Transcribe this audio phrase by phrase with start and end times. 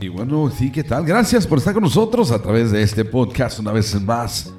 [0.00, 1.04] Y bueno, sí, ¿qué tal?
[1.04, 4.52] Gracias por estar con nosotros a través de este podcast una vez más.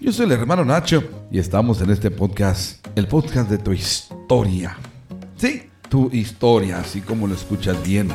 [0.00, 4.76] Yo soy el hermano Nacho y estamos en este podcast, el podcast de tu historia.
[5.36, 8.08] Sí, tu historia, así como lo escuchas bien.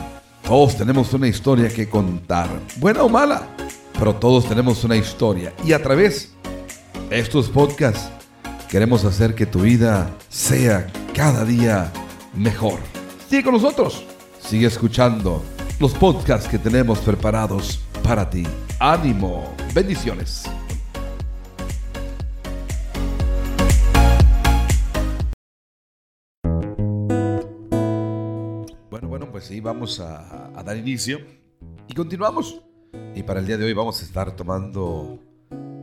[0.43, 3.47] Todos tenemos una historia que contar, buena o mala,
[3.97, 5.53] pero todos tenemos una historia.
[5.63, 6.33] Y a través
[7.09, 8.09] de estos podcasts
[8.69, 11.89] queremos hacer que tu vida sea cada día
[12.33, 12.79] mejor.
[13.29, 14.03] Sigue con nosotros,
[14.41, 15.41] sigue escuchando
[15.79, 18.43] los podcasts que tenemos preparados para ti.
[18.79, 20.43] Ánimo, bendiciones.
[28.89, 31.19] Bueno, bueno, pues sí, vamos a, dar inicio
[31.87, 32.61] y continuamos.
[33.13, 35.19] Y para el día de hoy vamos a estar tomando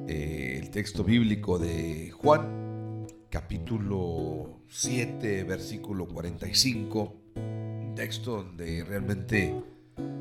[0.09, 7.15] eh, el texto bíblico de Juan, capítulo 7, versículo 45.
[7.37, 9.55] Un texto donde realmente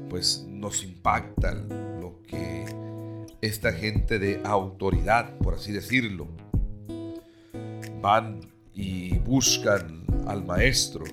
[0.10, 2.66] pues nos impacta lo que
[3.42, 6.28] esta gente de autoridad, por así decirlo,
[8.02, 8.42] van
[8.74, 11.06] y buscan al maestro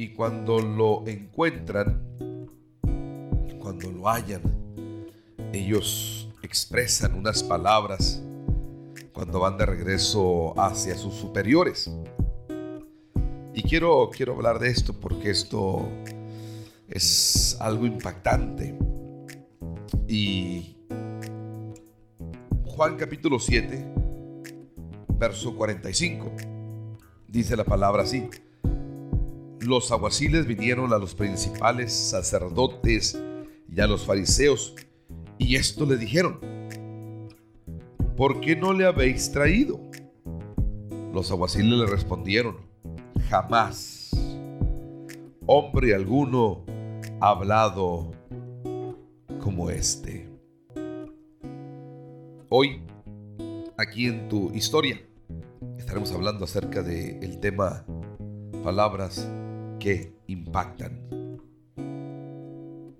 [0.00, 2.00] y cuando lo encuentran,
[3.60, 4.40] cuando lo hallan,
[5.52, 8.22] ellos expresan unas palabras
[9.12, 11.90] cuando van de regreso hacia sus superiores.
[13.52, 15.86] Y quiero, quiero hablar de esto porque esto
[16.90, 18.76] es algo impactante.
[20.08, 20.76] Y
[22.64, 23.86] Juan capítulo 7,
[25.18, 26.32] verso 45,
[27.28, 28.28] dice la palabra así.
[29.60, 33.20] Los aguaciles vinieron a los principales sacerdotes
[33.68, 34.74] y a los fariseos,
[35.38, 36.40] y esto le dijeron,
[38.16, 39.80] ¿por qué no le habéis traído?
[41.12, 42.56] Los aguaciles le respondieron,
[43.28, 44.00] jamás
[45.52, 46.64] hombre alguno
[47.20, 48.12] hablado
[49.40, 50.26] como este.
[52.48, 52.82] Hoy,
[53.76, 54.98] aquí en tu historia,
[55.76, 57.84] estaremos hablando acerca del el tema
[58.64, 59.28] palabras
[59.78, 61.38] que impactan.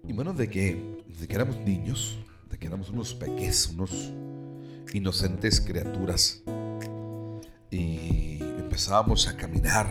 [0.06, 2.18] Y bueno, de que, de que éramos niños,
[2.50, 4.12] de que éramos unos pequeños, unos
[4.92, 6.42] inocentes criaturas,
[7.70, 9.86] y empezábamos a caminar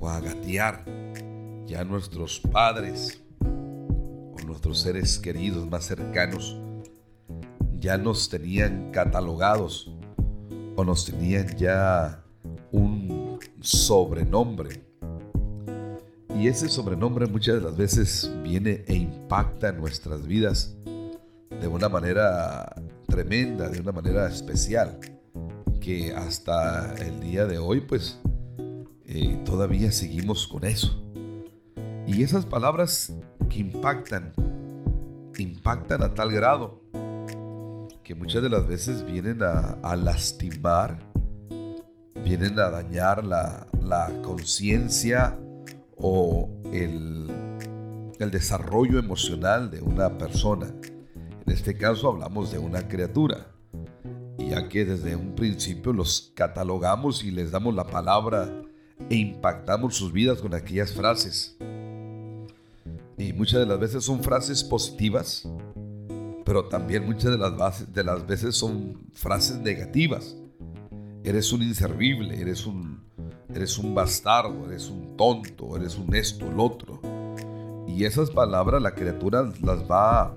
[0.00, 0.84] o a gatear,
[1.66, 3.22] ya nuestros padres
[4.48, 6.56] nuestros seres queridos más cercanos
[7.78, 9.92] ya nos tenían catalogados
[10.74, 12.24] o nos tenían ya
[12.72, 14.82] un sobrenombre.
[16.34, 20.76] Y ese sobrenombre muchas de las veces viene e impacta en nuestras vidas
[21.60, 22.74] de una manera
[23.06, 24.98] tremenda, de una manera especial,
[25.80, 28.18] que hasta el día de hoy pues
[29.06, 31.04] eh, todavía seguimos con eso.
[32.06, 33.12] Y esas palabras
[33.48, 34.32] que impactan,
[35.38, 36.80] impactan a tal grado
[38.04, 40.98] que muchas de las veces vienen a, lastimar,
[42.24, 43.66] vienen a dañar la,
[44.22, 45.38] conciencia
[45.96, 47.26] o el,
[48.18, 50.72] el desarrollo emocional de una persona.
[51.46, 53.48] En este caso hablamos de una criatura,
[54.38, 58.50] ya que desde un principio los catalogamos y les damos la palabra
[59.10, 61.58] e impactamos sus vidas con aquellas frases
[63.18, 65.48] y muchas de las veces son frases positivas,
[66.44, 70.36] pero también muchas de las, de las veces son frases negativas.
[71.24, 73.04] Eres un inservible, eres un,
[73.52, 77.00] eres un bastardo, eres un tonto, eres un esto, el otro.
[77.88, 80.36] Y esas palabras la criatura las va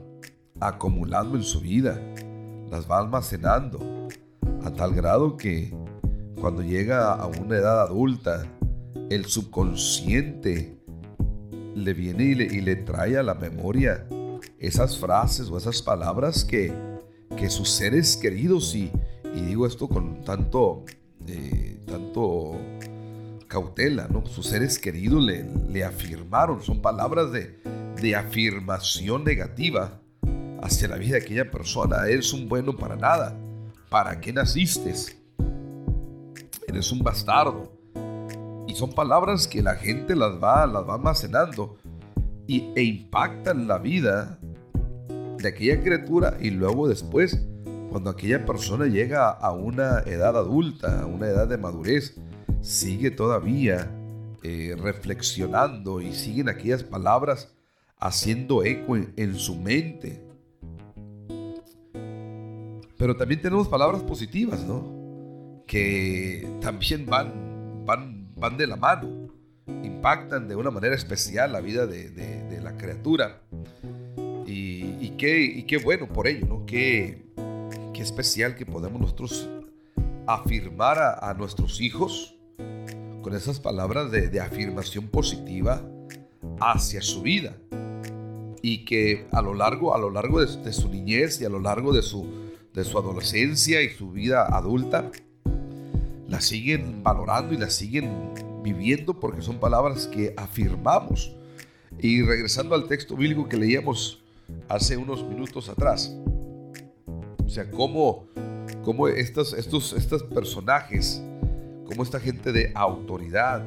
[0.59, 2.01] acumulando en su vida,
[2.71, 4.07] las va almacenando
[4.63, 5.73] a tal grado que
[6.39, 8.43] cuando llega a una edad adulta,
[9.11, 10.80] el subconsciente
[11.75, 14.05] le viene y le, trae a la memoria
[14.59, 16.73] esas frases o esas palabras que,
[17.37, 18.91] que sus seres queridos, y,
[19.35, 20.85] y digo esto con tanto,
[21.27, 22.59] eh, tanto
[23.47, 24.25] cautela, ¿no?
[24.25, 27.59] Sus seres queridos le, le afirmaron, son palabras de,
[28.01, 29.99] de afirmación negativa
[30.61, 32.07] hacia la vida de aquella persona.
[32.07, 33.35] Eres un bueno para nada.
[33.89, 34.93] ¿Para qué naciste?
[36.67, 37.80] Eres un bastardo.
[38.71, 41.75] Y son palabras que la gente las va, las va almacenando
[42.47, 44.39] y, e impactan la vida
[45.39, 47.45] de aquella criatura y luego después,
[47.89, 52.15] cuando aquella persona llega a una edad adulta, a una edad de madurez,
[52.61, 53.91] sigue todavía
[54.41, 57.53] eh, reflexionando y siguen aquellas palabras
[57.97, 60.23] haciendo eco en, en su mente.
[62.97, 65.61] Pero también tenemos palabras positivas, ¿no?
[65.67, 69.29] Que también van, van van de la mano,
[69.67, 73.43] impactan de una manera especial la vida de, la criatura.
[74.47, 76.65] Y, qué, bueno por ello, ¿no?
[76.65, 77.23] Qué,
[77.93, 79.47] especial que podemos nosotros
[80.25, 82.35] afirmar a, nuestros hijos
[83.21, 85.87] con esas palabras de, afirmación positiva
[86.59, 87.55] hacia su vida.
[88.63, 91.93] Y que a lo largo, a lo largo de, su niñez y a lo largo
[91.93, 95.11] de su adolescencia y su vida adulta,
[96.31, 98.09] la siguen valorando y la siguen
[98.63, 101.35] viviendo porque son palabras que afirmamos.
[101.99, 104.23] Y regresando al texto bíblico que leíamos
[104.69, 106.15] hace unos minutos atrás,
[107.45, 108.27] o sea, cómo,
[108.81, 111.21] cómo estos, estos, estos personajes,
[111.85, 113.61] cómo esta gente de autoridad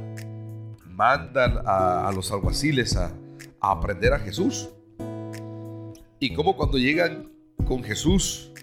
[0.87, 3.13] mandan a, los alguaciles a,
[3.61, 4.71] a aprender a Jesús.
[6.19, 7.31] Y cómo cuando llegan
[7.67, 8.54] con Jesús,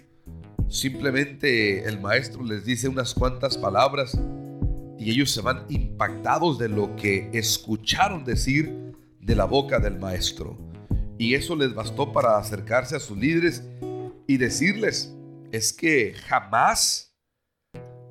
[0.72, 4.18] simplemente el maestro les dice unas cuantas palabras
[4.98, 10.56] y ellos se van impactados de lo que escucharon decir de la boca del maestro.
[11.18, 13.62] Y eso les bastó para acercarse a sus líderes
[14.26, 15.14] y decirles,
[15.52, 17.14] es que jamás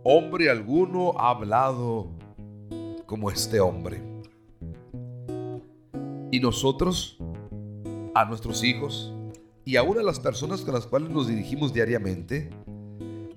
[0.03, 2.11] hombre alguno ha hablado
[3.07, 4.03] como este hombre.
[6.31, 7.17] Y nosotros,
[8.13, 9.13] a nuestros hijos
[9.71, 12.49] y aún a las personas con las cuales nos dirigimos diariamente,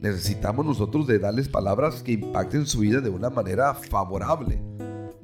[0.01, 4.61] necesitamos nosotros de darles palabras que impacten su vida de una manera favorable,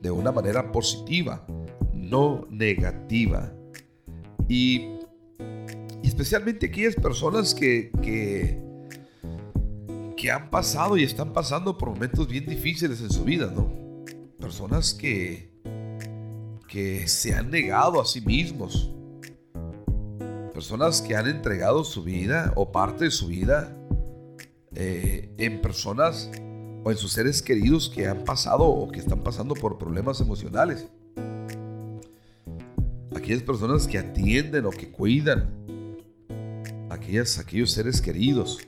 [0.01, 1.45] de una manera positiva,
[1.93, 3.53] no negativa.
[4.49, 5.01] Y,
[6.05, 8.63] especialmente aquellas personas que, que,
[10.17, 13.69] que han pasado y están pasando por momentos bien difíciles en su vida, ¿no?
[14.39, 15.51] Personas que,
[16.69, 18.95] que se han negado a sí mismos.
[20.61, 23.75] Personas que han entregado su vida o parte de su vida
[24.75, 26.31] eh, en personas
[26.85, 30.87] o en sus seres queridos que han pasado o que están pasando por problemas emocionales.
[33.17, 35.49] Aquellas personas que atienden o que cuidan.
[36.91, 38.59] Aquellas, aquellos seres queridos.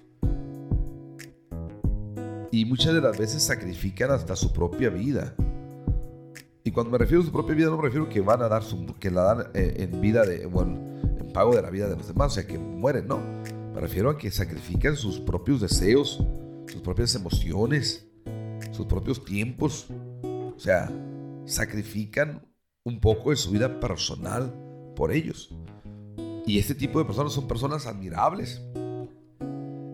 [2.51, 5.35] Y muchas de las veces sacrifican hasta su propia vida.
[6.65, 8.63] Y cuando me refiero a su propia vida, no me refiero que van a dar
[8.63, 10.82] su, que la dan eh, en vida de, bueno,
[11.33, 13.21] pago de la vida de los demás, o sea, que mueren, no
[13.75, 16.23] me refiero a que sacrifican sus propios deseos,
[16.67, 18.07] sus propias emociones,
[18.71, 19.87] sus propios tiempos.
[20.23, 20.91] O sea,
[21.47, 22.47] sacrifican
[22.85, 24.53] un poco de su vida personal
[24.95, 25.55] por ellos.
[26.45, 28.61] Y este tipo de personas son personas admirables.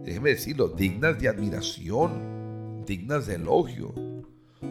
[0.03, 3.95] Déjeme decirlo, dignas de admiración, dignas de elogio.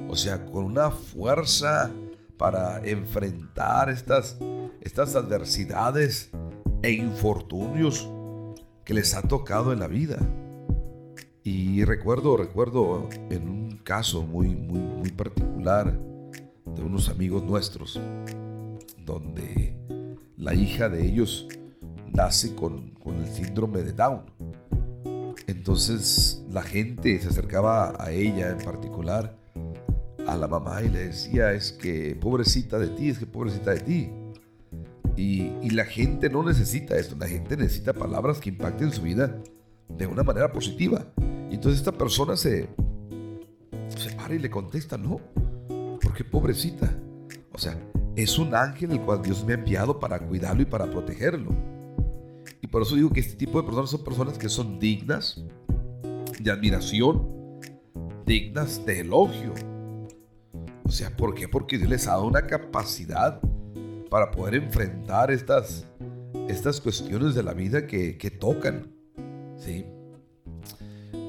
[0.09, 1.91] O sea, con una fuerza
[2.37, 4.37] para enfrentar estas,
[4.81, 6.29] estas adversidades
[6.81, 8.09] e infortunios
[8.83, 10.17] que les ha tocado en la vida.
[11.43, 15.97] Y recuerdo, recuerdo en un caso muy, muy, muy particular
[16.75, 17.99] de unos amigos nuestros,
[19.05, 19.75] donde
[20.35, 21.47] la hija de ellos
[22.13, 24.21] nace con, con el síndrome de Down.
[25.47, 29.37] Entonces la gente se acercaba a ella en particular,
[30.27, 33.79] a la mamá, y le decía, es que pobrecita de ti, es que pobrecita de
[33.79, 34.09] ti.
[35.17, 39.41] Y, la gente no necesita esto, la gente necesita palabras que impacten su vida
[39.89, 41.05] de una manera positiva.
[41.49, 42.69] Y entonces esta persona se,
[43.89, 45.19] se para y le contesta, no,
[46.01, 46.91] porque pobrecita.
[47.51, 47.77] O sea,
[48.15, 51.51] es un ángel el cual Dios me ha enviado para cuidarlo y para protegerlo.
[52.61, 55.43] Y por eso digo que este tipo de personas son personas que son dignas
[56.39, 57.27] de admiración,
[58.25, 59.53] dignas de elogio.
[60.83, 61.47] O sea, ¿por qué?
[61.47, 63.41] Porque Dios les ha dado una capacidad
[64.09, 65.85] para poder enfrentar estas,
[66.47, 68.93] estas cuestiones de la vida que, tocan.
[69.57, 69.85] ¿sí?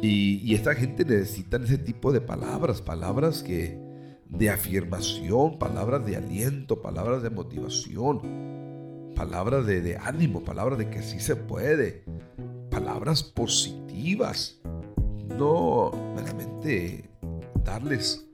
[0.03, 3.79] Y, esta gente necesita ese tipo de palabras, palabras que,
[4.29, 11.03] de afirmación, palabras de aliento, palabras de motivación, palabras de, de ánimo, palabras de que
[11.03, 12.05] sí se puede,
[12.71, 14.61] palabras positivas.
[15.37, 17.11] No meramente
[17.65, 18.27] darles,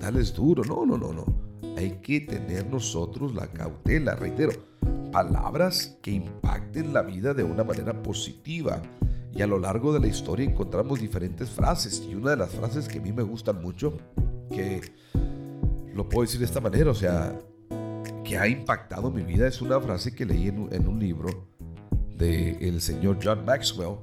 [0.00, 1.41] darles duro, no, no, no, no
[1.76, 4.52] hay que tener nosotros la cautela, reitero,
[5.10, 8.82] palabras que impacten la vida de una manera positiva.
[9.34, 12.02] Y a lo largo de la historia encontramos diferentes frases.
[12.08, 13.96] Y una de las frases que a mí me gustan mucho,
[14.50, 14.80] que
[15.94, 17.38] lo puedo decir de esta manera, o sea,
[18.24, 21.48] que ha impactado mi vida, es una frase que leí en, un libro
[22.16, 23.96] del el señor John Maxwell,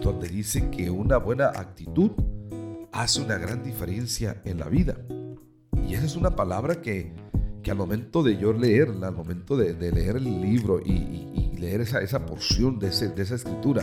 [0.00, 2.10] donde dice que una buena actitud
[2.92, 4.96] hace una gran diferencia en la vida.
[5.92, 7.12] Y esa es una palabra que,
[7.62, 12.00] que al momento de yo leerla, al momento de, leer el libro y, leer esa,
[12.00, 13.82] esa porción de, esa escritura,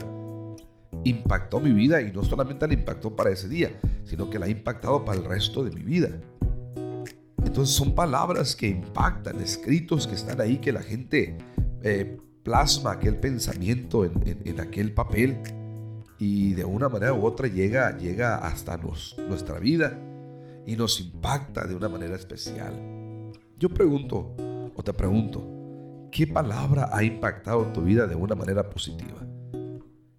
[1.04, 4.50] impactó mi vida y no solamente la impactó para ese día, sino que la ha
[4.50, 6.10] impactado para el resto de mi vida.
[7.46, 11.38] Entonces son palabras que impactan, escritos que están ahí, que la gente
[11.84, 15.38] eh, plasma aquel pensamiento en, aquel papel
[16.18, 20.09] y de una manera u otra llega, llega hasta nuestra vida
[20.70, 22.74] y nos impacta de una manera especial.
[23.58, 24.36] Yo pregunto,
[24.76, 25.44] o te pregunto,
[26.12, 29.18] ¿qué palabra ha impactado tu vida de una manera positiva?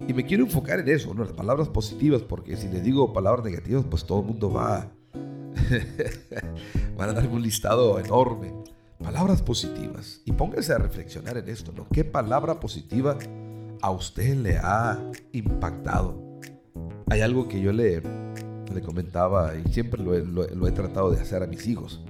[0.08, 1.22] Y me quiero enfocar en eso, ¿no?
[1.22, 4.90] las palabras positivas, porque si le digo palabras negativas, pues todo el mundo va,
[6.98, 8.52] van a darme un listado enorme.
[8.98, 10.20] Palabras positivas.
[10.24, 11.86] Y póngase a reflexionar en esto, ¿no?
[11.92, 13.16] ¿Qué palabra positiva
[13.80, 14.98] a usted le ha
[15.30, 16.20] impactado?
[17.08, 18.02] Hay algo que yo le,
[18.74, 20.14] le comentaba y siempre lo
[20.68, 22.00] he, tratado de hacer a mis hijos.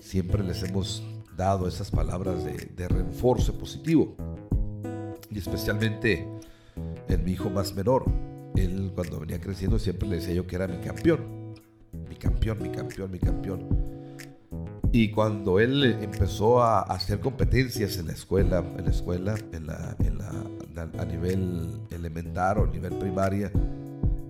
[0.00, 1.02] Siempre les hemos
[1.36, 4.14] dado esas palabras de, de refuerzo positivo.
[5.30, 6.26] Y especialmente
[7.08, 8.04] en mi hijo más menor.
[8.56, 11.54] Él cuando venía creciendo siempre le decía yo que era mi campeón.
[12.08, 13.92] Mi campeón, mi campeón, mi campeón.
[14.92, 19.96] Y cuando él empezó a hacer competencias en la escuela, en la escuela, en la,
[20.98, 23.50] a nivel elemental o nivel primaria,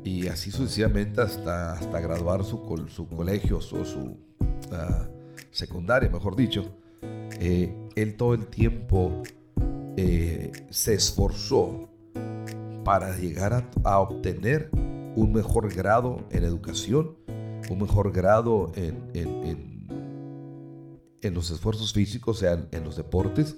[0.04, 4.16] y así sucesivamente hasta, hasta graduar su, su colegio o su,
[4.73, 5.09] ah,
[5.50, 6.75] secundaria, mejor dicho,
[7.40, 9.23] eh, él todo el tiempo
[9.97, 11.88] eh, se esforzó
[12.85, 14.71] para llegar a, obtener
[15.14, 17.16] un mejor grado en educación,
[17.71, 19.73] un mejor grado en, en
[21.23, 23.56] en los esfuerzos físicos, sea, en los deportes,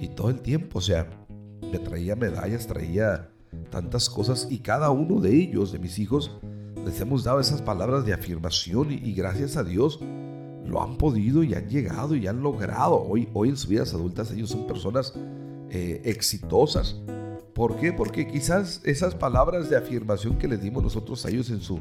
[0.00, 1.08] y todo el tiempo, o sea,
[1.60, 3.28] me traía medallas, traía
[3.70, 6.30] tantas cosas, y cada uno de ellos, de mis hijos,
[6.84, 10.00] les hemos dado esas palabras de afirmación y, gracias a Dios
[10.64, 13.02] lo han podido y han llegado y han logrado.
[13.02, 15.12] Hoy, hoy en sus vidas adultas ellos son personas
[15.70, 17.00] eh, exitosas.
[17.52, 17.92] ¿Por qué?
[17.92, 21.80] Porque quizás esas palabras de afirmación que les dimos nosotros a ellos en su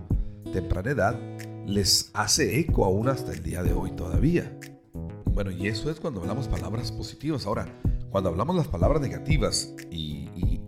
[0.51, 1.19] temprana edad
[1.65, 4.57] les hace eco aún hasta el día de hoy todavía.
[5.25, 7.45] Bueno, y eso es cuando hablamos palabras positivas.
[7.45, 7.67] Ahora,
[8.09, 10.20] cuando hablamos las palabras negativas y,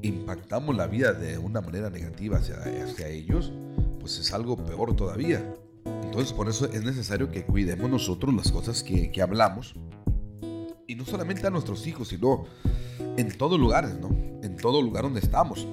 [0.03, 3.51] impactamos la vida de una manera negativa hacia, hacia ellos,
[3.99, 5.55] pues es algo peor todavía.
[5.85, 9.75] Entonces, por eso es necesario que cuidemos nosotros las cosas que, que hablamos.
[10.85, 12.45] Y no solamente a nuestros hijos, sino
[13.17, 14.09] en todos lugares, ¿no?
[14.43, 15.65] En todo lugar donde estamos.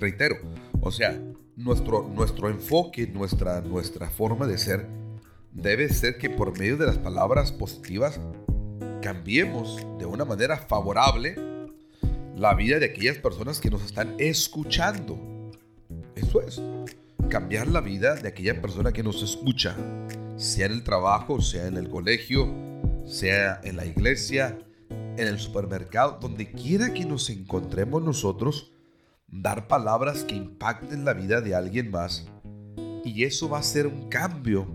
[0.00, 0.36] Reitero,
[0.80, 1.20] o sea,
[1.54, 4.88] nuestro, nuestro enfoque, nuestra, nuestra forma de ser
[5.52, 8.20] debe ser que por medio de las palabras positivas
[9.02, 11.45] cambiemos de una manera favorable
[12.36, 15.18] la vida de aquellas personas que nos están escuchando.
[16.14, 16.60] Eso es,
[17.30, 19.74] cambiar la vida de aquella persona que nos escucha,
[20.36, 22.52] sea en el trabajo, sea en el colegio,
[23.06, 24.58] sea en la iglesia,
[24.90, 28.70] en el supermercado, donde quiera que nos encontremos nosotros,
[29.26, 32.26] dar palabras que impacten la vida de alguien más.
[33.02, 34.66] Y eso va a ser un cambio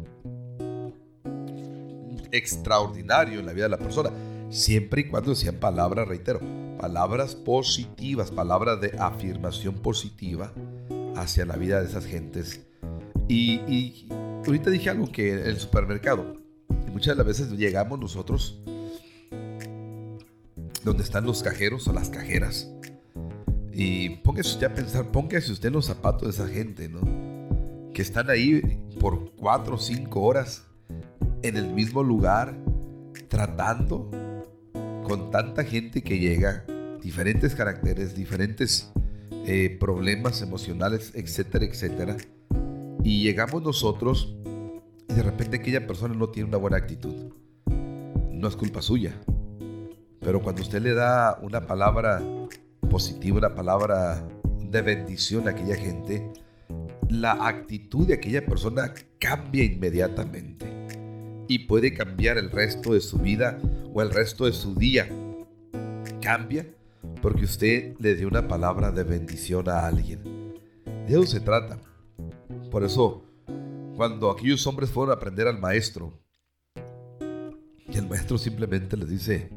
[2.32, 4.10] extraordinario en la vida de la persona,
[4.51, 6.39] siempre y cuando sean palabras, reitero,
[6.77, 10.53] palabras positivas, palabras de afirmación positiva
[11.15, 12.62] hacia la vida de esas gentes.
[13.27, 14.08] Y,
[14.46, 16.36] ahorita dije algo que el supermercado,
[16.91, 18.62] muchas de las veces llegamos nosotros
[20.84, 22.70] donde están los cajeros o las cajeras.
[23.72, 27.01] Y póngase usted a pensar, póngase usted en los zapatos de esa gente, ¿no?
[27.93, 28.62] Que están ahí
[29.00, 30.65] por cuatro o cinco horas
[31.41, 32.58] en el mismo lugar,
[33.29, 34.10] tratando
[35.12, 36.63] con tanta gente que llega,
[37.01, 38.94] diferentes caracteres, diferentes
[39.46, 42.15] eh, problemas emocionales, etcétera, etcétera.
[43.03, 44.38] Y llegamos nosotros
[45.10, 47.34] y de repente aquella persona no tiene una buena actitud.
[48.32, 49.13] No es culpa suya.
[50.22, 52.24] Pero cuando usted le da una palabra
[52.89, 54.25] positiva, una palabra
[54.62, 56.32] de bendición a aquella gente,
[57.10, 60.61] la actitud de aquella persona cambia inmediatamente
[61.51, 63.60] y puede cambiar el resto de su vida
[63.93, 65.10] o el resto de su día.
[66.22, 66.65] Cambia
[67.22, 70.24] porque usted le dio una palabra de bendición a alguien.
[70.86, 71.77] De eso se trata.
[72.72, 73.25] Por eso,
[73.98, 76.13] cuando aquellos hombres fueron a aprender al maestro,
[77.86, 79.50] y el maestro simplemente les dice,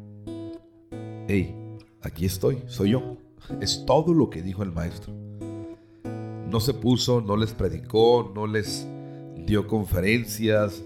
[1.29, 1.55] hey,
[2.03, 3.19] aquí estoy, soy yo.
[3.61, 5.15] Es todo lo que dijo el maestro.
[6.51, 8.85] No se puso, no les predicó, no les
[9.47, 10.83] dio conferencias,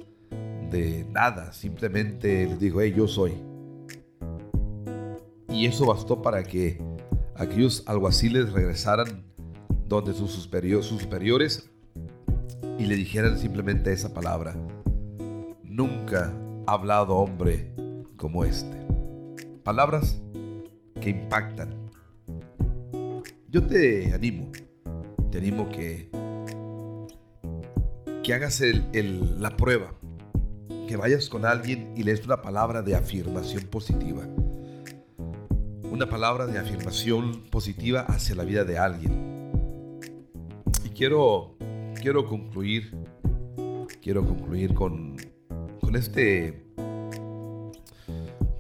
[0.71, 3.33] de nada, simplemente les dijo, hey, yo soy.
[5.49, 6.81] Y eso bastó para que
[7.35, 9.25] aquellos alguaciles regresaran
[9.87, 11.71] donde sus, superiores, sus superiores
[12.79, 14.55] y le dijeran simplemente esa palabra.
[15.65, 16.33] Nunca
[16.67, 17.73] ha hablado hombre
[18.17, 18.77] como este.
[19.65, 20.21] Palabras
[21.01, 21.75] que impactan.
[23.49, 24.53] Yo te animo,
[25.31, 26.11] te animo que,
[28.23, 29.98] que hagas la prueba
[30.89, 34.27] que vayas con alguien y lees una palabra de afirmación positiva.
[35.91, 39.51] una palabra de afirmación positiva hacia la vida de alguien.
[40.85, 41.57] Y quiero,
[42.01, 42.97] quiero concluir,
[44.01, 45.17] quiero concluir con,
[45.81, 46.65] con este,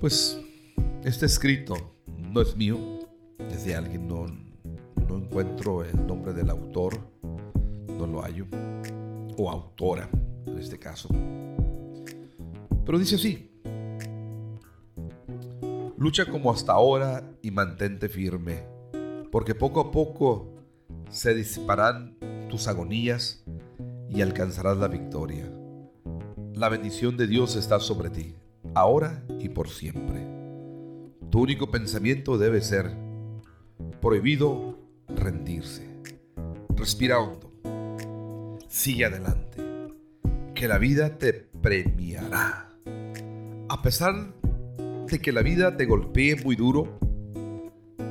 [0.00, 0.40] pues,
[1.04, 2.76] este escrito no es mío,
[3.50, 4.26] es de alguien, no,
[5.08, 8.46] no encuentro el nombre del autor, no lo hallo,
[9.36, 10.10] o autora
[10.46, 11.08] en este caso.
[12.88, 13.50] Pero dice así,
[15.98, 18.64] lucha como hasta ahora y mantente firme,
[19.30, 20.54] porque poco a poco
[21.10, 22.16] se disiparán
[22.48, 23.44] tus agonías
[24.08, 25.52] y alcanzarás la victoria.
[26.54, 28.36] La bendición de Dios está sobre ti,
[28.74, 30.26] ahora y por siempre.
[31.28, 32.96] Tu único pensamiento debe ser,
[34.00, 34.78] prohibido
[35.08, 35.86] rendirse.
[36.74, 37.52] Respira hondo.
[38.66, 39.62] Sigue adelante.
[40.54, 42.67] Que la vida te premiará.
[43.70, 44.32] A pesar
[45.10, 46.98] de que la vida te golpee muy duro,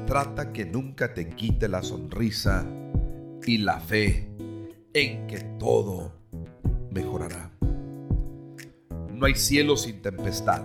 [0.05, 2.63] trata que nunca te quite la sonrisa
[3.43, 4.29] y la fe
[4.93, 6.13] en que todo
[6.91, 7.51] mejorará.
[9.11, 10.61] No hay cielo sin tempestad,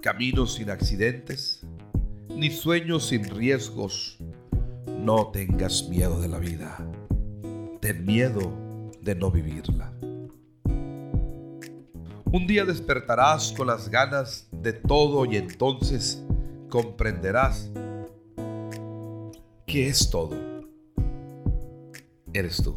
[0.00, 1.66] caminos sin accidentes,
[2.34, 4.16] ni sueños sin riesgos.
[5.00, 6.78] No tengas miedo de la vida,
[7.80, 8.56] ten miedo
[9.02, 9.92] de no vivirla.
[12.34, 16.24] Un día despertarás con las ganas de todo y entonces
[16.70, 17.70] comprenderás
[19.66, 20.34] que es todo.
[22.32, 22.74] Eres tú.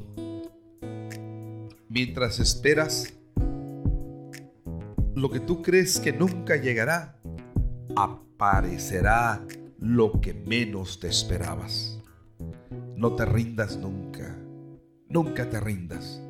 [1.88, 3.13] Mientras esperas,
[5.15, 7.17] lo que tú crees que nunca llegará,
[7.95, 9.41] aparecerá
[9.79, 12.01] lo que menos te esperabas.
[12.97, 14.38] No te rindas nunca,
[15.07, 16.21] nunca te rindas.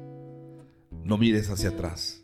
[1.04, 2.22] No mires hacia atrás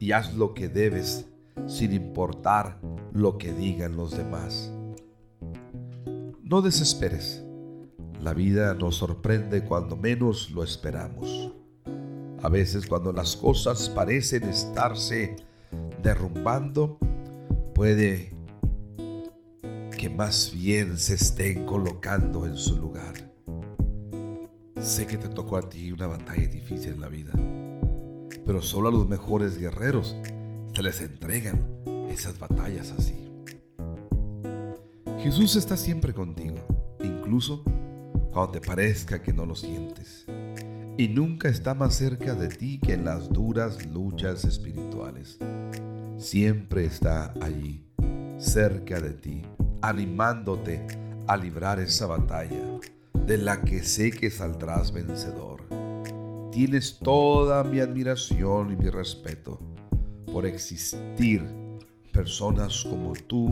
[0.00, 1.26] y haz lo que debes
[1.68, 2.80] sin importar
[3.12, 4.72] lo que digan los demás.
[6.42, 7.44] No desesperes.
[8.20, 11.52] La vida nos sorprende cuando menos lo esperamos.
[12.42, 15.36] A veces cuando las cosas parecen estarse
[16.02, 16.98] derrumbando,
[17.74, 18.34] puede
[19.96, 23.14] que más bien se estén colocando en su lugar.
[24.80, 27.32] Sé que te tocó a ti una batalla difícil en la vida
[28.46, 30.16] pero solo a los mejores guerreros
[30.74, 31.66] se les entregan
[32.08, 33.14] esas batallas así.
[35.22, 36.56] Jesús está siempre contigo,
[37.02, 37.62] incluso
[38.32, 40.24] cuando te parezca que no lo sientes.
[40.96, 45.38] Y nunca está más cerca de ti que en las duras luchas espirituales.
[46.18, 47.86] Siempre está allí,
[48.38, 49.42] cerca de ti,
[49.82, 50.86] animándote
[51.26, 52.80] a librar esa batalla,
[53.26, 55.49] de la que sé que saldrás vencedor.
[56.52, 59.60] Tienes toda mi admiración y mi respeto
[60.32, 61.46] por existir
[62.12, 63.48] personas como tú.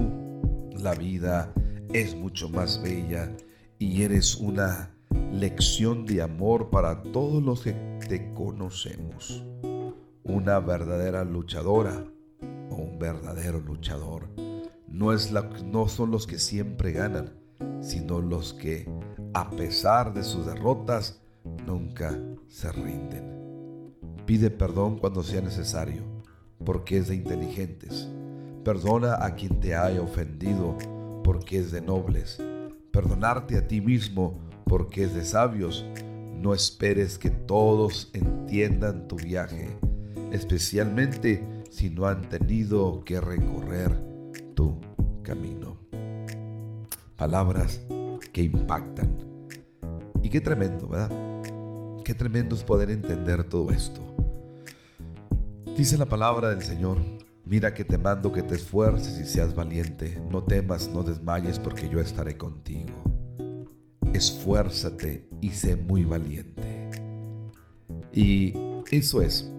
[0.73, 1.53] La vida
[1.93, 3.31] es mucho más bella
[3.79, 4.91] y eres una
[5.33, 7.73] lección de amor para todos los que
[8.09, 9.45] te conocemos.
[10.25, 12.05] Una verdadera luchadora
[12.71, 14.29] o un verdadero luchador
[14.89, 15.13] no,
[15.67, 17.33] no son los que siempre ganan,
[17.81, 18.91] sino los que,
[19.35, 21.21] a pesar de sus derrotas,
[21.67, 23.95] nunca se rinden.
[24.27, 26.03] Pide perdón cuando sea necesario,
[26.65, 28.09] porque es de inteligentes.
[28.65, 30.77] Perdona a quien te haya ofendido,
[31.25, 32.43] porque es de nobles.
[32.91, 35.85] Perdonarte a ti mismo, porque es de sabios.
[36.37, 39.77] No esperes que todos entiendan tu viaje,
[40.31, 43.93] especialmente si no han tenido que recorrer
[44.55, 44.79] tu
[45.23, 45.79] camino.
[47.17, 47.81] Palabras
[48.33, 49.17] que impactan.
[50.23, 51.28] Y qué tremendo, ¿verdad?
[52.09, 54.01] Qué tremendo es poder entender todo esto.
[55.77, 56.97] Dice la palabra del Señor,
[57.45, 61.87] mira que te mando que te esfuerces y seas valiente, no temas, no desmayes porque
[61.91, 62.95] yo estaré contigo.
[64.15, 66.89] Esfuérzate y sé muy valiente.
[68.15, 68.55] Y
[68.91, 69.53] eso es,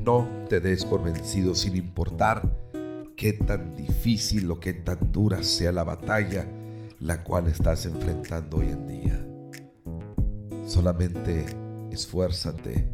[0.00, 2.50] no te des por vencido sin importar
[3.16, 6.44] qué tan difícil o qué tan dura sea la batalla
[6.98, 9.23] la cual estás enfrentando hoy en día.
[10.74, 11.46] Solamente
[11.92, 12.90] esfuérzate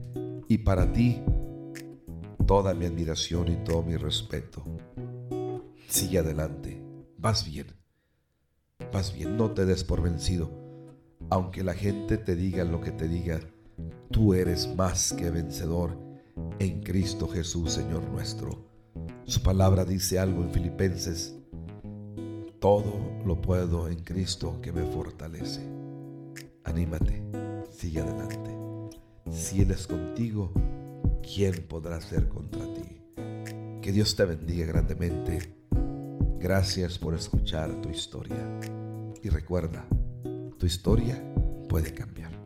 [0.48, 1.22] y para ti
[2.46, 4.62] toda mi admiración y todo mi respeto.
[5.88, 6.78] Sigue adelante,
[7.16, 7.68] vas bien,
[8.92, 10.50] vas bien, no te des por vencido.
[11.30, 13.40] Aunque la gente te diga lo que te diga,
[14.10, 15.96] tú eres más que vencedor
[16.58, 18.62] en Cristo Jesús, Señor nuestro.
[19.24, 21.34] Su palabra dice algo en Filipenses,
[22.58, 25.62] todo lo puedo en Cristo que me fortalece.
[26.64, 27.39] Anímate
[27.80, 28.50] sigue adelante.
[29.30, 30.52] Si Él es contigo,
[31.22, 33.00] ¿quién podrá ser contra ti?
[33.80, 35.60] Que Dios te bendiga grandemente
[36.38, 38.38] Gracias por escuchar tu historia.
[39.22, 39.86] Y recuerda,
[40.58, 41.22] tu historia
[41.68, 42.39] puede cambiar.